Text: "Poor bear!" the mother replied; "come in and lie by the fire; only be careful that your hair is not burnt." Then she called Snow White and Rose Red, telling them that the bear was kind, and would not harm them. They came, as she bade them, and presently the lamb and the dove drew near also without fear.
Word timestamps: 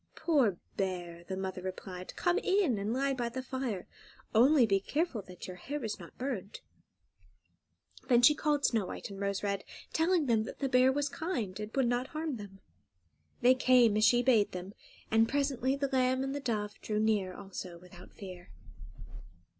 "Poor 0.15 0.57
bear!" 0.77 1.25
the 1.25 1.37
mother 1.37 1.61
replied; 1.61 2.11
"come 2.15 2.39
in 2.39 2.79
and 2.79 2.91
lie 2.91 3.13
by 3.13 3.29
the 3.29 3.43
fire; 3.43 3.85
only 4.33 4.65
be 4.65 4.79
careful 4.79 5.21
that 5.21 5.45
your 5.45 5.57
hair 5.57 5.83
is 5.85 5.99
not 5.99 6.17
burnt." 6.17 6.61
Then 8.07 8.23
she 8.23 8.33
called 8.33 8.65
Snow 8.65 8.87
White 8.87 9.11
and 9.11 9.19
Rose 9.21 9.43
Red, 9.43 9.63
telling 9.93 10.25
them 10.25 10.41
that 10.45 10.57
the 10.57 10.67
bear 10.69 10.91
was 10.91 11.07
kind, 11.07 11.59
and 11.59 11.71
would 11.75 11.87
not 11.87 12.07
harm 12.07 12.37
them. 12.37 12.61
They 13.41 13.53
came, 13.53 13.95
as 13.95 14.03
she 14.03 14.23
bade 14.23 14.53
them, 14.53 14.73
and 15.11 15.29
presently 15.29 15.75
the 15.75 15.89
lamb 15.89 16.23
and 16.23 16.33
the 16.33 16.39
dove 16.39 16.81
drew 16.81 16.99
near 16.99 17.35
also 17.35 17.77
without 17.77 18.11
fear. 18.11 18.49